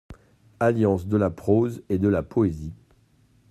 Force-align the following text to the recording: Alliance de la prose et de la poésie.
Alliance 0.59 1.05
de 1.05 1.15
la 1.15 1.29
prose 1.29 1.83
et 1.89 1.99
de 1.99 2.07
la 2.07 2.23
poésie. 2.23 2.73